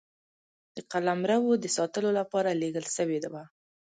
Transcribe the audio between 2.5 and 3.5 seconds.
لېږل سوي وه.